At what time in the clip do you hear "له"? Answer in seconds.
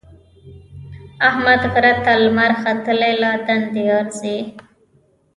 3.21-3.31